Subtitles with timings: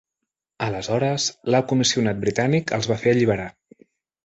[0.67, 3.49] Aleshores, l'Alt Comissionat Britànic els va fer alliberar.